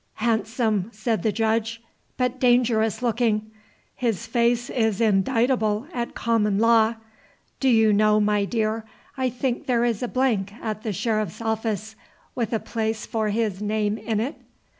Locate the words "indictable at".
4.99-6.15